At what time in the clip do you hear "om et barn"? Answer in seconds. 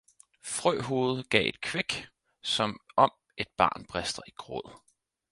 2.97-3.85